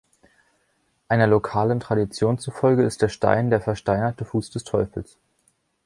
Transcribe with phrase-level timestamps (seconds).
[1.09, 5.19] Einer lokalen Tradition zufolge ist der Stein der versteinerte Fuß des Teufels.